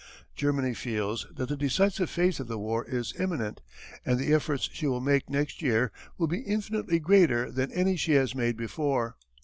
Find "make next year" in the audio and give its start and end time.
4.99-5.91